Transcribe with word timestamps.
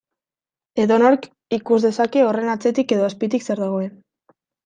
Edonork 0.83 1.27
ikus 1.57 1.77
dezake 1.83 2.25
horren 2.29 2.49
atzetik 2.55 2.95
edo 2.97 3.05
azpitik 3.09 3.47
zer 3.51 3.65
dagoen. 3.67 3.93